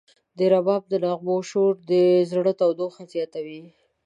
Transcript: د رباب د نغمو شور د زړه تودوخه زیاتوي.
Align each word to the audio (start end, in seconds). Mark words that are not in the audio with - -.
د 0.37 0.39
رباب 0.53 0.83
د 0.91 0.93
نغمو 1.03 1.37
شور 1.49 1.73
د 1.89 1.91
زړه 2.31 2.51
تودوخه 2.59 3.03
زیاتوي. 3.13 3.61